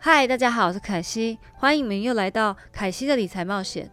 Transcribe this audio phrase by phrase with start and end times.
[0.00, 3.90] 嗨，大家好，我是凯西，欢迎你们又来到凯西的理财冒险。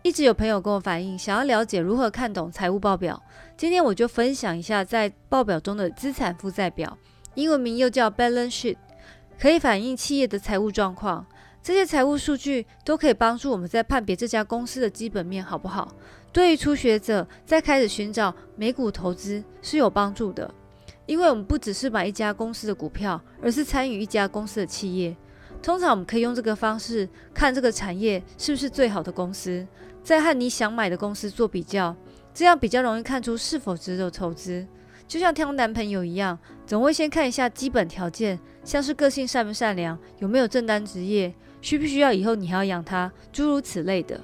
[0.00, 3.22] 一直有朋友跟我反映，想要了解如何看懂财务报表，
[3.54, 6.96] 今天我就分享一下在报表中的资产负债表，
[7.34, 8.78] 英文名又叫 balance sheet，
[9.38, 11.26] 可以反映企业的财务状况。
[11.62, 15.94] 这些财务数据都可以帮助我们在判别这家公司的基本面好不好。
[16.32, 20.52] 对于初学者在开始寻找美股投资是有帮助的，
[21.04, 25.14] 因为我们不只是买一家公司的股票，而是参与一家公司的企业。
[25.64, 29.66] 通常我们可以用这个方式看这个产业是不是最好的公司，
[30.02, 31.96] 再和你想买的公司做比较，
[32.34, 34.66] 这样比较容易看出是否值得投资。
[35.08, 44.20] 就像挑男朋友一样，总会先看一下基本条件，像是个性善不善良，有没有正当职业，需不需要以后你还要养他，诸如此类的。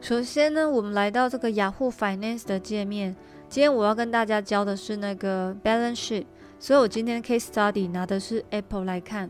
[0.00, 3.14] 首先呢，我们来到这个雅虎 Finance 的界面，
[3.48, 6.24] 今天我要跟大家教的是那个 Balance Sheet。
[6.62, 9.28] 所以我今天 case study 拿的是 Apple 来看，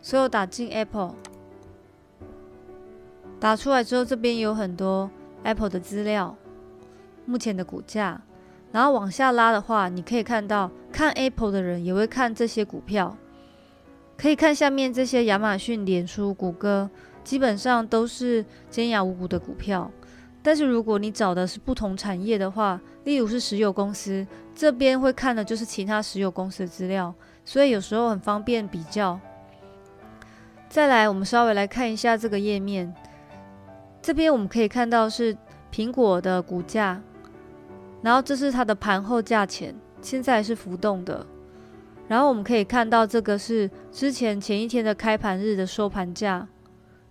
[0.00, 1.14] 所以我打进 Apple，
[3.38, 5.10] 打出来之后，这边有很多
[5.42, 6.34] Apple 的资料，
[7.26, 8.18] 目前的股价，
[8.72, 13.14] 然后往下拉的话，你可以看到看 Apple 的人也会看这些股票，
[14.16, 16.88] 可以看下面这些亚马逊、脸书、谷歌，
[17.22, 19.90] 基本上都是尖牙无骨的股票。
[20.42, 29.18] 但是如果你找的是不同产业的话，例如是石油公司，这边会看的就是其他石油公司的资料，所以有时候很方便比较。
[30.68, 32.94] 再来，我们稍微来看一下这个页面，
[34.00, 35.36] 这边我们可以看到是
[35.72, 37.00] 苹果的股价，
[38.02, 41.26] 然后这是它的盘后价钱，现在是浮动的。
[42.06, 46.46] 然后我们可以看到这个是之前前一天的开盘日的收盘价，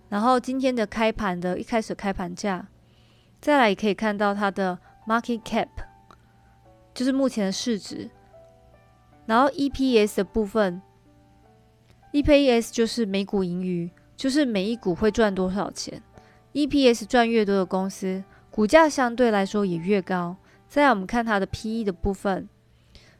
[0.08, 2.66] 然后今天的开盘的一开始开盘价。
[3.40, 5.68] 再来也可以看到它的 market cap，
[6.92, 8.10] 就是目前的市值。
[9.26, 10.80] 然后 EPS 的部分
[12.12, 16.02] ，EPS 就是每股盈余，就是每一股会赚多少钱。
[16.54, 20.36] EPS 赚越多的公司，股价相对来说也越高。
[20.66, 22.48] 再来我们看它的 PE 的部分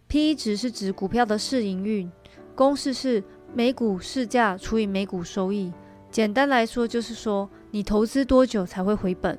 [0.09, 2.09] ，PE 值是指股票的市盈率，
[2.55, 3.23] 公式是
[3.55, 5.73] 每股市价除以每股收益。
[6.11, 9.39] 简单来说就是说，你投资多久才会回本。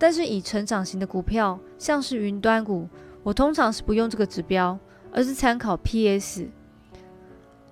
[0.00, 2.88] 但是以成长型的股票，像是云端股，
[3.22, 4.78] 我通常是不用这个指标，
[5.12, 6.48] 而是参考 PS，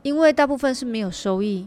[0.02, 1.66] 因为大部分是没有收益。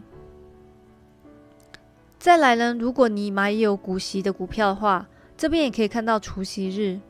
[2.16, 7.00] 再来呢，如果你买有股息的股票的话，这边也可以看到除息日，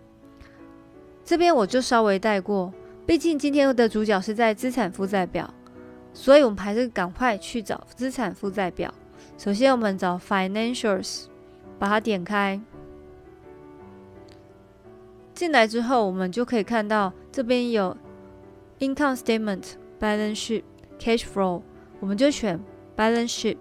[1.22, 2.72] 这边我就稍微带过，
[3.04, 5.52] 毕竟今天的主角是在资产负债表，
[6.14, 8.94] 所以我们还是赶快去找资产负债表。
[9.36, 11.24] 首先我们找 Financials，
[11.78, 12.58] 把它点开。
[15.34, 17.96] 进来之后，我们就可以看到这边有
[18.78, 20.62] income statement、balance sheet、
[20.98, 21.62] cash flow，
[22.00, 22.60] 我们就选
[22.96, 23.56] balance sheet。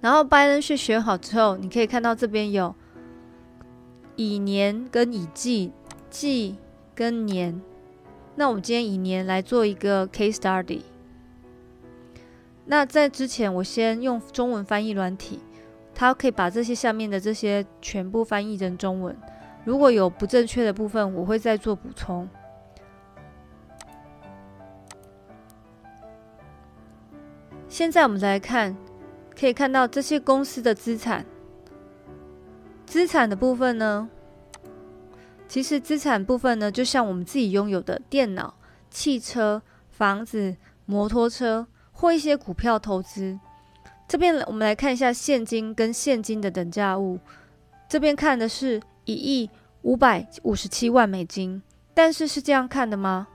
[0.00, 2.74] 然后 balance sheet 选好之后，你可以看到这边有
[4.16, 5.72] 以年跟以季、
[6.10, 6.56] 季
[6.94, 7.60] 跟年。
[8.34, 10.80] 那我们今天以年来做一个 case study。
[12.64, 15.40] 那在之前，我先用中文翻译软体，
[15.94, 19.16] 它可以把这些下面的这些全部翻译成中文。
[19.64, 22.28] 如果有不正确的部分，我会再做补充。
[27.68, 28.76] 现在我们来看，
[29.38, 31.24] 可以看到这些公司的资产。
[32.84, 34.10] 资产的部分呢，
[35.48, 38.54] 其实资产部分呢，就像我们自己拥有的电脑、
[38.90, 43.38] 汽车、房子、摩托车或一些股票投资。
[44.12, 47.18] 这边我们来看一下现金跟现金的等价物。
[47.88, 48.78] 这边看的是。
[49.04, 49.50] 一亿
[49.80, 51.60] 五百五十七万美金，
[51.92, 53.26] 但是是这样看的吗？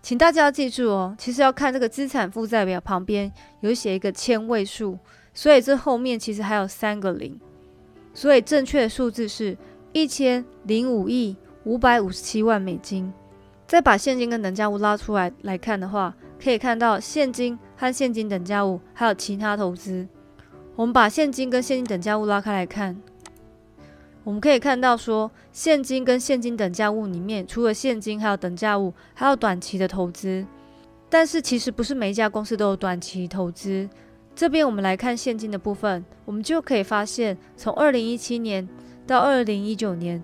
[0.00, 4.96] 请大家要记住哦，其实要看这个资产负债表旁边有写一个千位数，
[5.34, 7.36] 所以这后面其实还有三个零，
[8.14, 9.56] 所以正确的数字是
[9.92, 13.12] 一千零五亿五百五十七万美金。
[13.66, 20.08] 再把现金跟等价物拉出来来看的话，可以看到现金和现金等价物还有其他投资。
[20.74, 23.00] 我们把现金跟现金等价物拉开来看。
[24.24, 30.44] 我们可以看到，说现金跟现金等价物里面，除了现金，还有等价物，还有短期的投资。
[31.08, 33.88] 但是其实不是每一家公司都有短期投资。
[34.34, 38.68] 这边我们来看现金的部分，我们就可以发现，从二零一七年
[39.06, 40.22] 到二零一九年，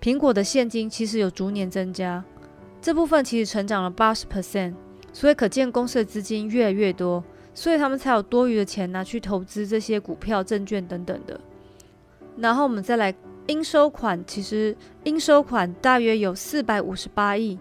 [0.00, 2.22] 苹果的现金其实有逐年增加，
[2.80, 4.74] 这部分其实成长了八十 percent。
[5.12, 7.22] 所以可见公司的资金越来越多，
[7.52, 11.38] 所以他们才有多余的钱拿去投资这些股票、证券等等的。
[12.36, 13.14] 然后我们再来
[13.48, 14.74] 应收款，其实
[15.04, 17.58] 应收款大约有四百五十八亿，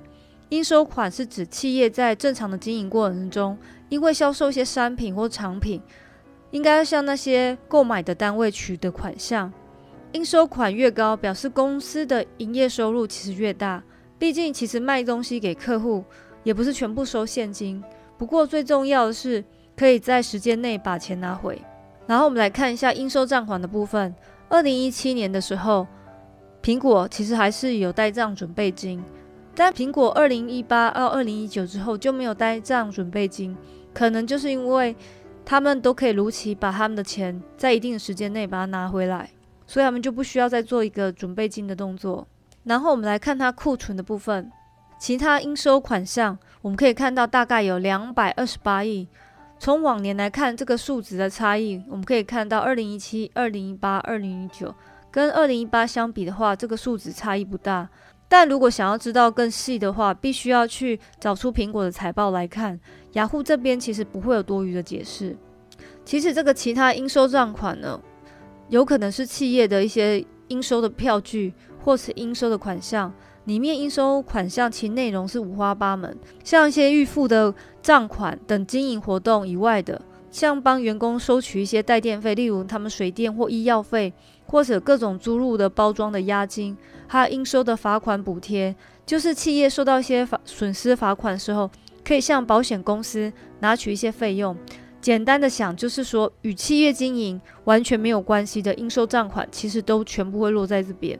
[0.49, 3.57] 应收款是指企业在正常的经营过程中，
[3.89, 5.81] 因为销售一些商品或产品，
[6.51, 9.51] 应该向那些购买的单位取得款项。
[10.13, 13.81] 应收款越高，表示公司的营业收入其实越大。
[14.19, 16.03] 毕竟，其实卖东西给客户
[16.43, 17.83] 也不是全部收现金。
[18.17, 19.43] 不过，最重要的是
[19.75, 21.61] 可以在时间内把钱拿回。
[22.07, 24.13] 然后我们来看一下应收账款的部分。
[24.49, 25.87] 二零一七年的时候，
[26.61, 29.01] 苹果其实还是有呆账准备金，
[29.55, 33.55] 但苹果二零一八到二零一九之后就没有呆账准备金，
[33.93, 34.95] 可能就是因为
[35.45, 39.29] 他们都可以如期把他们的钱在一定的时间内把它拿回来。
[39.65, 42.27] 所以他们就不需要再做一个准备金的动作。
[42.65, 44.51] 然后我们来看它库存的部分，
[45.01, 49.07] 其他应收款项，我们可以看到大概有两百二十八亿。
[49.57, 54.71] 从往年来看，这个数值的差异，我们可以看到二零一七、二零一八、二零一九
[55.09, 57.89] 跟二零一八相比的话，这个数值差异不大。
[58.29, 62.79] 但如果想要知道更细的话，必须要去找出苹果的财报来看。
[63.13, 65.35] 雅虎这边其实不会有多余的解释。
[66.05, 67.99] 其实这个其他应收账款呢？
[68.69, 73.11] 有可能是企业的一些应收的票据，或是应收的款项。
[73.45, 79.99] 里面应收款项其内容是五花八门，像一些预付的账款等经营活动以外的，
[80.29, 84.13] 像帮员工收取一些代电费，例如他们水电或医药费，
[84.45, 86.77] 或者各种租入的包装的押金，
[87.07, 91.69] 还有应收的罚款补贴，就是企业受到一些罚损失罚款的时候，
[92.05, 94.55] 可以向保险公司拿取一些费用。
[95.01, 101.19] 简单的想，就是说与企业经营完全没有关系的应收账款，其实都全部会落在这边。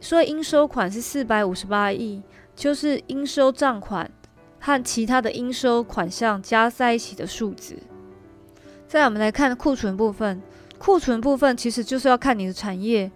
[0.00, 2.22] 所以应收款是四百五十八亿，
[2.56, 4.10] 就是应收账款
[4.58, 7.76] 和其他的应收款项加在一起的数值。
[8.88, 10.42] 再我们来看库存部分，
[10.78, 13.10] 库存部分其实就是要看你的产业，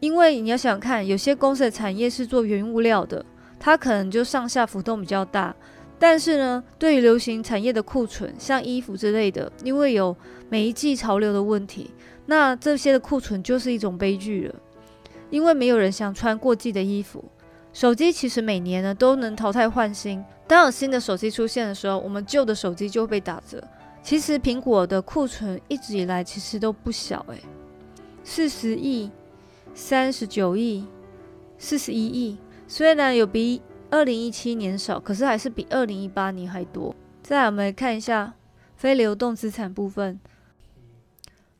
[0.00, 3.24] 因为你要想看，有些公司的产业是做原物料的，
[3.58, 5.54] 它可能就上下浮动比较大。
[6.00, 10.16] 但是呢，对于流行产业的库存，像衣服之类的，因为有
[10.48, 11.90] 每一季潮流的问题，
[12.26, 14.54] 那这些的库存就是一种悲剧了。
[15.30, 17.24] 因为没有人想穿过季的衣服。
[17.72, 23.62] 手机其实每年呢都能淘汰换新，当有新的手机出现的时候，我们旧的手机就会被打折。
[24.02, 27.42] 其实苹果的库存一直以来其实都不小诶，
[28.24, 29.10] 四十亿、
[29.74, 30.86] 三十九亿、
[31.58, 33.62] 四十一亿，虽然有比。
[33.90, 36.94] 二零一七年少，可是还是比二零一八年还多。
[37.22, 38.34] 再来，我们来看一下
[38.76, 40.20] 非流动资产部分。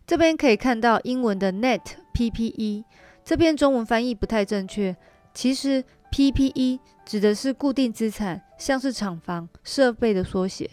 [0.07, 1.81] 这边可以看到英文的 Net
[2.13, 2.85] PPE，
[3.29, 4.97] 这篇中文翻译不太正确。
[5.35, 10.71] 其实 PPE 指的是固定资产，像是厂房、设备的缩写。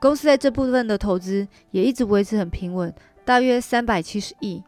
[0.00, 4.62] 公司在这部分的投资也一直维持很平稳，大约三百七十亿。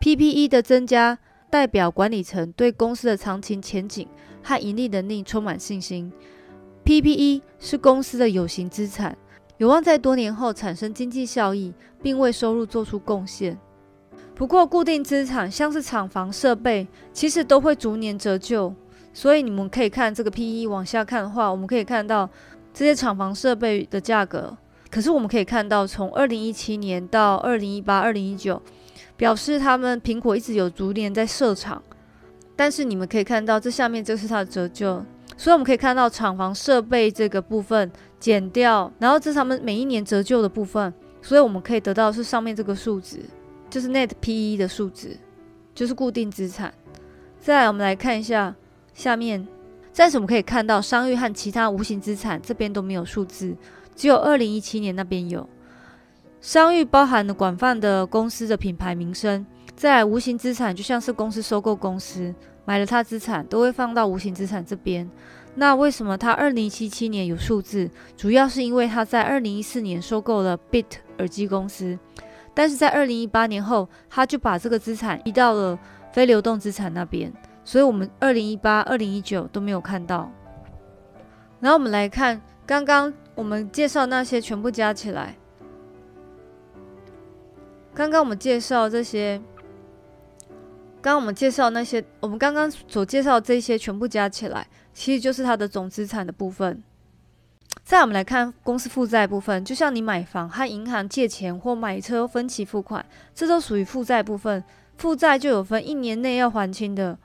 [0.00, 1.16] PPE 的增加
[1.48, 4.08] 代表管理层对公司的长期前景。
[4.42, 6.12] 和盈利能力充满信心。
[6.84, 9.16] PPE 是公司的有形资产，
[9.58, 11.72] 有望在多年后产生经济效益，
[12.02, 13.56] 并为收入做出贡献。
[14.34, 18.74] 不过，固定资产像是厂房设备，其实都会逐年折旧。
[19.12, 22.28] 所以，你们可以看这个 PE 往下看的话，我们可以看到
[22.72, 24.56] 这些厂房设备的价格。
[24.90, 28.60] 可是，我们可以看到，从二零一七年到二零一八、二零一九，
[29.16, 31.80] 表示他们苹果一直有逐年在设厂。
[32.56, 35.04] 但是你们可以看到，这下面就是它的折旧，
[35.36, 43.20] 所以我们可以看到厂房设备这个部分减掉，然后这是他们每一年折旧的部分，所以我们可以得到是上面这个数值，
[43.74, 45.16] 就是 Net PE 的数值，
[45.74, 46.72] 就是固定资产。
[47.40, 48.54] 再来，我们来看一下
[48.94, 49.44] 下面，
[49.92, 53.52] 暂时我们可以看到商誉和其他无形资产这边都没有数字，
[53.96, 55.48] 只有二零一七年那边有。
[56.40, 59.44] 商誉包含了广泛的公司的品牌名声。
[59.74, 62.32] 在无形资产就像是公司收购公司
[62.64, 65.10] 买了它资产，都会放到无形资产这边。
[65.56, 67.90] 那为什么它二零七七年有数字？
[68.16, 70.84] 主要是因为它在二零一四年收购了 Bit
[71.18, 71.98] 耳机公司，
[72.54, 75.78] 但是在二零一八年后，他就把这个资产移到了
[76.12, 77.32] 非流动资产那边，
[77.64, 80.30] 所以我们二零一八、二零一九都没有看到。
[81.60, 85.36] 然后我们来看刚刚我们介绍那些全部加起来，
[87.92, 89.42] 刚刚我们介绍这些。
[91.02, 96.82] 刚刚我们介绍那些，我们刚刚所介绍这些全部加起来，其实就是它的总资产的部分。
[97.84, 104.64] 再我们来看公司负债部分，就像你买房和银行借钱或买车分期付款，这都属于负债部分。
[104.96, 107.18] 负债就有分一年内要还清的，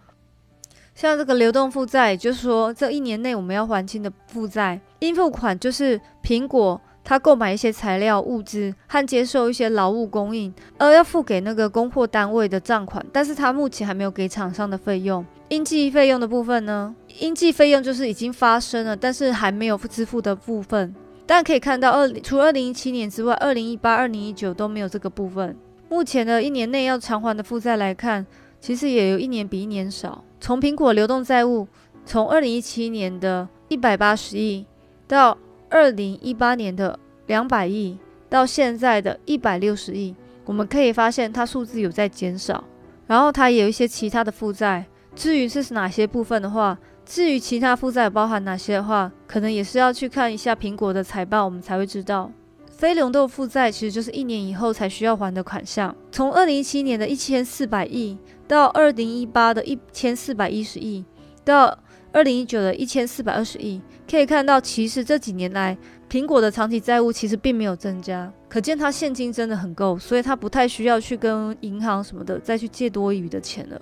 [0.94, 4.82] 像这个流动负债，就是说这一年内我们要还清的负债。
[5.00, 15.26] 应付款就是苹果他购买一些材料、物资和接受一些劳务供应，而要付给那个供货单位的账款，但是他目前还没有给厂商的费用。
[15.48, 16.96] 应计费用的部分呢？
[17.18, 20.94] 应计费用就是已经发生了，但是还没有支付的部分。
[21.26, 25.58] 大家可以看到，二除二零一七年之外，二零一八、二零一九都没有这个部分。
[25.90, 28.24] 目前的一年内要偿还的负债来看，
[28.62, 30.24] 其实也有一年比一年少。
[30.40, 31.68] 从苹果流动债务，
[32.06, 34.64] 从二零一七年的一百八十亿
[35.08, 35.36] 到
[35.70, 36.98] 二零一八年的
[37.28, 37.98] 两百亿，
[38.30, 42.64] 到现在的一百六十亿，我们可以发现它数字有在减少。
[43.08, 44.86] 然后它也有一些其他的负债。
[45.16, 52.32] 至于这是哪些部分的话，至于其他负债包含哪些的话，可能也是要去看一下苹果的财报，我们才会知道。
[52.70, 55.94] 非流动负债其实就是一年以后才需要还的款项。
[56.12, 61.04] 从二零一七年的一千四百亿到二零一八的一千四百一十亿，
[61.44, 61.78] 到
[62.12, 65.78] 二零一九的一千四百二十亿，可以看到，其实这几年来，
[66.10, 73.80] 苹果的长期债务其实并没有增加，可见它现金真的很够，所以它不太需要去跟银行什么的再去借多余的钱了。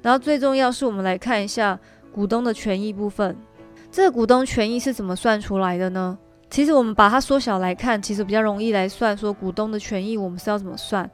[0.00, 1.78] 然后最重要是我们来看一下
[2.12, 3.36] 股东的权益部分，
[3.90, 6.16] 这个股东权益是怎么算出来的呢？
[6.48, 9.14] 其实我们把它缩小来看，其实比较容易来算。
[9.16, 11.10] 说股东的权益我们是要怎么算？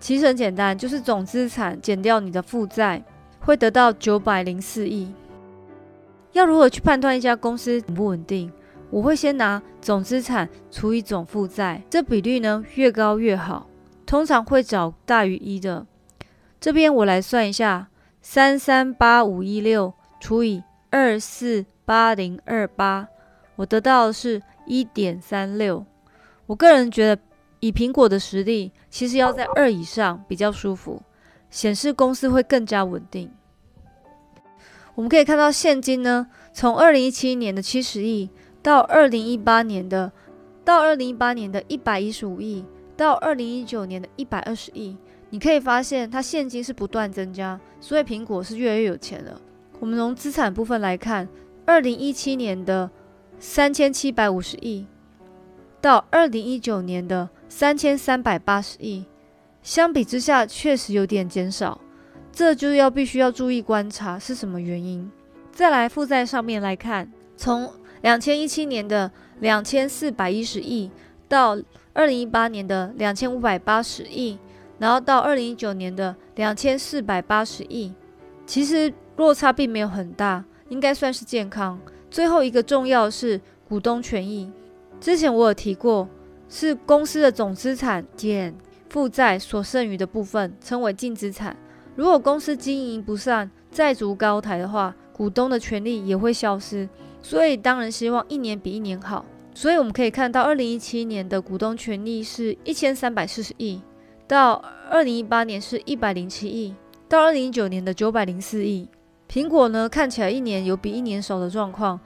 [0.00, 3.02] 其实很简单，就是总资产减掉你的负债，
[3.40, 5.12] 会得到九百零四亿。
[6.32, 8.50] 要如何去判断一家公司稳不稳定？
[8.90, 13.66] 我会先拿总资产除以总负债，这比率呢越高越好，
[14.06, 15.86] 通常会找大于一的。
[16.60, 17.88] 这边我来算一下，
[18.22, 23.08] 三三八五一六除以二四八零二八，
[23.56, 24.42] 我得到的是。
[24.70, 25.82] 一点三六，
[26.44, 27.22] 我个人觉得
[27.58, 31.02] 以苹果的实力，其实要在二以上比较舒服，
[31.48, 33.30] 显示公司会更加稳定。
[34.98, 38.28] 我们可以看到现金呢，从二零一七年的七十亿
[38.60, 40.10] 到二零一八年的
[40.64, 42.64] 到二零一八年的一百一十五亿，
[42.96, 44.96] 到二零一九年的一百二十亿，
[45.30, 49.40] 你可以发现它现金是不断增加，所以苹果是越来越有钱了。
[49.78, 51.28] 我们从资产部分来看，
[51.64, 52.90] 二零一七年的。
[53.40, 54.84] 三千七百五十亿
[55.80, 59.04] 到二零一九年的三千三百八十亿，
[59.62, 61.80] 相比之下确实有点减少，
[62.32, 65.10] 这就要必须要注意观察是什么原因。
[65.52, 67.68] 再来负债上面来看，从
[68.02, 70.90] 两千一七年的两千四百一十亿
[71.28, 71.58] 到
[71.92, 74.38] 二零一八年的两千五百八十亿，
[74.78, 77.92] 然后到二零一九年的两千四百八十亿，
[78.46, 81.80] 其实落差并没有很大，应该算是健康。
[82.08, 84.50] 最后一个重要是股东权益。
[85.00, 86.08] 之前我有提过，
[86.48, 88.54] 是公司的总资产减
[88.88, 91.56] 负债所剩余的部分，称为净资产。
[91.98, 96.88] 如果公司经营不善、债足高台的话，股东的权利也会消失。
[97.20, 99.24] 所以当然希望一年比一年好。
[99.52, 103.82] 所以我们可以看到，二零一七年的股东权利是一千三百四十亿，
[104.28, 106.72] 到二零一八年是一百零七亿，
[107.08, 108.88] 到二零一九年的九百零四亿。
[109.28, 111.98] 苹果呢，看起来一年有比一年少的状况。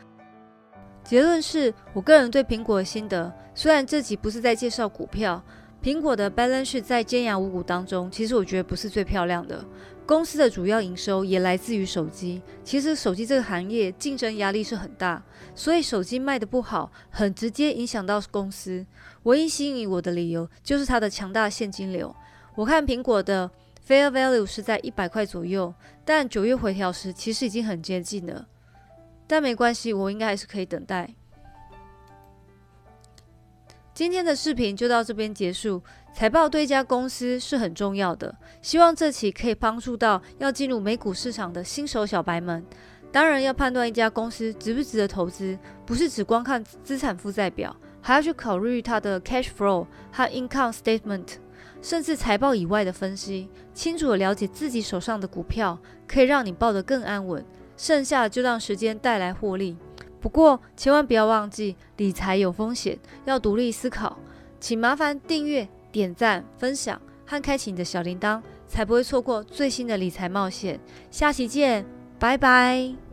[1.04, 3.30] 结论是我个人对苹果的心得。
[3.54, 5.42] 虽然这集不是在介绍股票，
[5.82, 9.64] 苹果的 balance 在尖牙五股当中，其实我觉得不是最漂亮的。
[10.06, 12.40] 公司的主要营收也来自于手机。
[12.62, 15.22] 其实手机这个行业竞争压力是很大，
[15.54, 18.86] 所以手机卖的不好，很直接影响到公司。
[19.24, 22.14] 唯一吸引我的理由就是它的强大现金流。
[22.54, 23.50] 我看苹果的。
[23.84, 25.74] Fair value 是在一百块左右，
[26.04, 28.46] 但九月回调时其实已经很接近了。
[29.26, 31.12] 但没关系，我应该还是可以等待。
[33.94, 35.82] 今天的视频就到这边结束。
[36.14, 42.64] 财报对一家公司是很重要的，希望这期可以帮助到要进入美股市场的新手小白们。
[43.11, 51.26] 当然，要判断一家公司值不值得投资，不是只光看资产负债表，还要去考虑它的 cash flow 和 income statement。
[51.82, 57.44] 甚至财报以外的分析，清楚的了解自己手上的股票，可以让你抱得更安稳。
[57.76, 59.76] 剩下就让时间带来获利。
[60.23, 64.17] 不过千万不要忘记，理财有风险，要独立思考。
[64.61, 70.79] 请麻烦订阅、点赞、分享和开启你的小铃铛，才不会错过最新的理财冒险。
[71.11, 71.85] 下期见，
[72.21, 73.12] 拜拜。